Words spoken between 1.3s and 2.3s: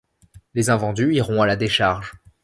à la décharge.